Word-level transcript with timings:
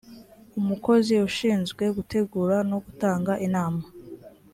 umukozi 0.59 1.13
ushinzwe 1.27 1.83
gutegura 1.97 2.57
no 2.69 2.77
gutanga 2.85 3.31
inama 3.47 3.83